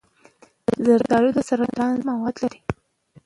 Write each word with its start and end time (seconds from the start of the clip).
زردآلو 0.85 1.29
د 1.35 1.39
سرطان 1.49 1.91
ضد 1.97 2.05
مواد 2.09 2.35
لري. 2.43 2.59